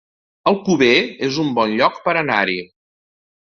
Alcover 0.51 0.89
es 1.29 1.39
un 1.45 1.53
bon 1.61 1.77
lloc 1.83 2.03
per 2.09 2.19
anar-hi 2.25 2.61